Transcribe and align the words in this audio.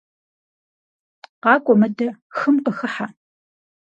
КъакӀуэ 1.43 1.75
мыдэ, 1.79 2.07
хым 2.37 2.55
къыхыхьэ. 2.63 3.07